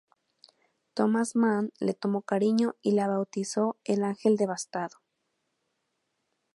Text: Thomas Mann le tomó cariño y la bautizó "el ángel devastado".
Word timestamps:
Thomas 0.95 1.35
Mann 1.35 1.69
le 1.79 1.93
tomó 1.93 2.23
cariño 2.23 2.73
y 2.81 2.93
la 2.93 3.07
bautizó 3.07 3.77
"el 3.83 4.03
ángel 4.03 4.35
devastado". 4.35 4.97